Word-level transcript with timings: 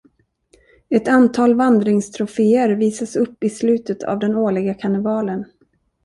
Ett 0.89 1.07
antal 1.07 1.55
vandringstroféer 1.55 2.69
visas 2.69 3.15
upp 3.15 3.43
i 3.43 3.49
slutet 3.49 4.03
av 4.03 4.19
den 4.19 4.35
årliga 4.35 4.73
karnevalen. 4.73 5.45